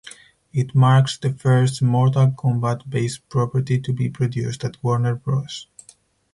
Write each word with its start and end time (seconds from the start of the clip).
It 0.51 0.73
marks 0.73 1.15
the 1.19 1.31
first 1.31 1.83
"Mortal 1.83 2.31
Kombat" 2.31 2.89
based 2.89 3.29
property 3.29 3.79
to 3.81 3.93
be 3.93 4.09
produced 4.09 4.63
at 4.63 4.83
Warner 4.83 5.13
Bros. 5.13 5.67